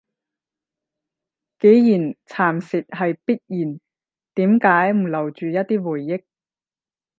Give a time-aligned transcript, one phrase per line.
[1.59, 3.79] 既然蠶蝕係必然，
[4.33, 6.23] 點解唔留住一啲回憶？